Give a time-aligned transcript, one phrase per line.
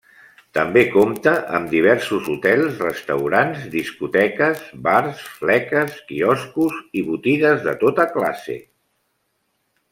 [0.57, 8.61] També compta amb diversos hotels, restaurants, discoteques, bars, fleques, quioscos i botigues de tota classe.